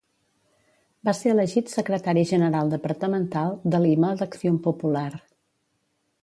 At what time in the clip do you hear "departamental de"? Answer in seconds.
2.73-3.83